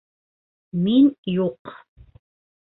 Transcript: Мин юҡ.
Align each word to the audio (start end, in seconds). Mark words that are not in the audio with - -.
Мин 0.87 1.11
юҡ. 1.35 1.75